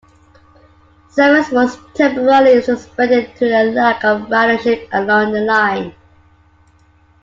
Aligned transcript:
Service 1.11 1.51
was 1.51 1.77
"temporarily" 1.93 2.59
suspended 2.63 3.29
due 3.37 3.49
to 3.49 3.53
a 3.53 3.69
lack 3.71 4.03
of 4.03 4.21
ridership 4.29 4.87
along 4.91 5.31
the 5.31 5.41
line. 5.41 5.93